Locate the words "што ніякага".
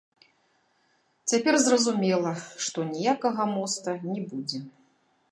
2.67-3.43